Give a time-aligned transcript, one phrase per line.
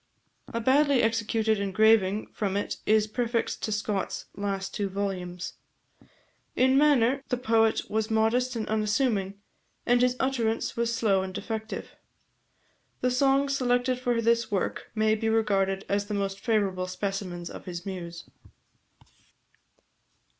[0.51, 5.53] A badly executed engraving from it is prefixed to Scott's last two volumes.
[6.55, 9.39] In manner, the poet was modest and unassuming,
[9.85, 11.91] and his utterance was slow and defective.
[13.01, 17.65] The songs selected for this work may be regarded as the most favourable specimens of
[17.65, 18.27] his muse.